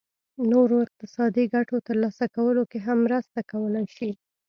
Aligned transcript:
نورو 0.51 0.75
اقتصادي 0.85 1.43
ګټو 1.53 1.77
ترلاسه 1.87 2.25
کولو 2.35 2.63
کې 2.71 2.79
هم 2.85 2.97
مرسته 3.05 3.39
کولای 3.51 3.85
شي. 3.95 4.11